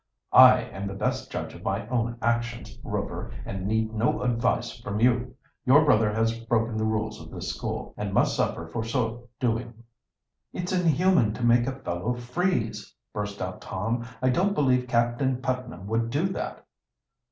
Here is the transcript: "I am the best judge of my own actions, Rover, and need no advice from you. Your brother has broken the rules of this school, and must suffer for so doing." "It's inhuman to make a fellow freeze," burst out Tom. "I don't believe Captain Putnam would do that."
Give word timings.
"I 0.33 0.61
am 0.61 0.87
the 0.87 0.95
best 0.95 1.29
judge 1.31 1.53
of 1.53 1.63
my 1.63 1.87
own 1.89 2.17
actions, 2.23 2.75
Rover, 2.83 3.31
and 3.45 3.67
need 3.67 3.93
no 3.93 4.23
advice 4.23 4.75
from 4.79 4.99
you. 4.99 5.35
Your 5.63 5.85
brother 5.85 6.11
has 6.11 6.39
broken 6.45 6.75
the 6.75 6.85
rules 6.85 7.21
of 7.21 7.29
this 7.29 7.53
school, 7.55 7.93
and 7.97 8.11
must 8.11 8.35
suffer 8.35 8.65
for 8.65 8.83
so 8.83 9.29
doing." 9.39 9.83
"It's 10.53 10.71
inhuman 10.71 11.35
to 11.35 11.43
make 11.45 11.67
a 11.67 11.79
fellow 11.83 12.15
freeze," 12.15 12.95
burst 13.13 13.43
out 13.43 13.61
Tom. 13.61 14.03
"I 14.23 14.29
don't 14.31 14.55
believe 14.55 14.87
Captain 14.87 15.37
Putnam 15.39 15.85
would 15.85 16.09
do 16.09 16.27
that." 16.29 16.65